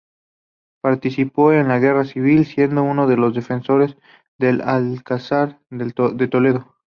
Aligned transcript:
Participó 0.81 1.53
en 1.53 1.67
la 1.67 1.77
Guerra 1.77 2.05
civil, 2.05 2.47
siendo 2.47 2.81
uno 2.81 3.05
de 3.05 3.17
los 3.17 3.35
defensores 3.35 3.95
del 4.39 4.61
Alcázar 4.61 5.59
de 5.69 6.27
Toledo. 6.27 6.73